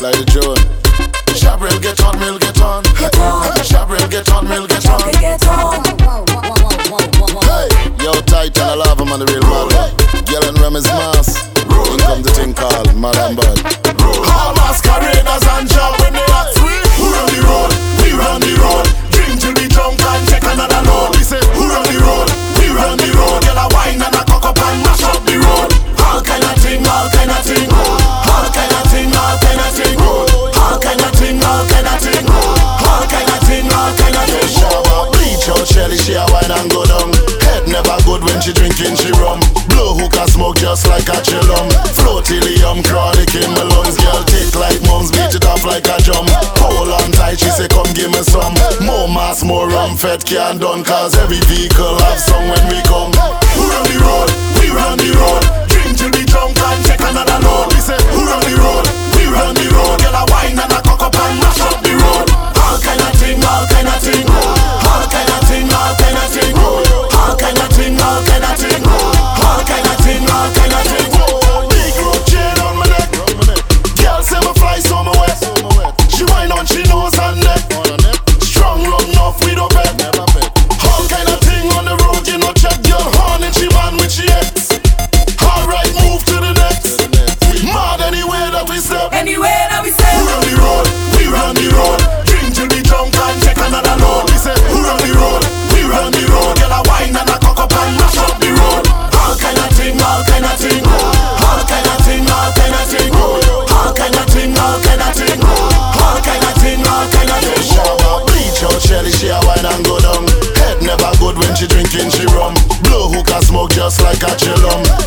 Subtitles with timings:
[0.00, 0.56] like the June.
[1.36, 2.84] Shabril get on, mill get on.
[3.64, 5.02] Shabril get on, mill get on.
[5.02, 5.84] Okay, get on.
[7.44, 7.68] Hey,
[8.02, 9.92] yo, tight and I love him on the real model.
[10.24, 11.48] Girl and Remy's mass.
[11.92, 13.60] In come the thing called Madam Bud.
[14.00, 15.89] All masqueraders and job
[39.18, 39.40] rum.
[39.72, 41.66] Blow hookah smoke just like a chillum.
[41.98, 43.96] Float helium, chronic in my lungs.
[43.96, 46.26] Girl, tick like mums, beat it off like a drum.
[46.60, 48.54] Hold on tight, she say, come give me some.
[48.84, 50.84] More mass, more rum, fed can't done.
[50.84, 53.10] Cause every vehicle have some when we come.
[53.56, 54.28] Who run the road?
[54.60, 55.42] We run the road.
[55.70, 57.72] Drink till we drunk and check another load.
[57.72, 58.84] We say, Who run the road?
[59.16, 59.98] We run the road.
[60.02, 62.26] Girl a wine and a cock up and mash up the road.
[62.60, 64.26] All kind of thing, all kind of thing.
[64.28, 66.54] All kind of thing, all kind of thing.
[66.58, 68.89] All kind of thing, all kind of thing.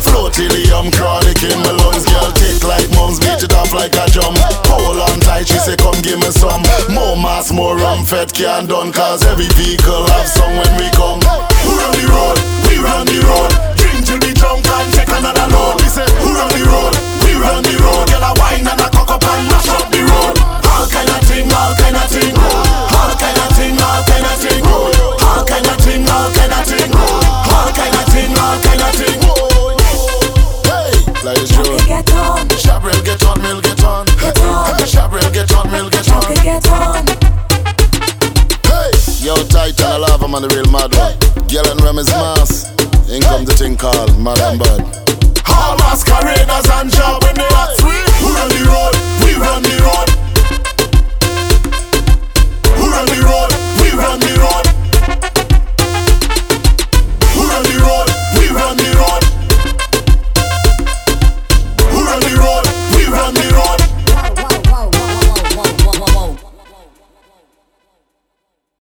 [0.02, 2.04] Float helium, chronic in my lungs.
[2.04, 4.34] Girl, tick like mums, beat it off like a drum.
[4.68, 6.62] Hold on tight, she say, come give me some.
[6.92, 8.92] More mass, more rum, fat can't done.
[8.92, 11.53] Cause every vehicle have some when we come.
[40.34, 41.14] man, the real mad one.
[41.46, 42.70] Girl and Rem is mass.
[43.08, 44.82] In comes the thing called Madam Bud.
[45.48, 46.43] All masquerade.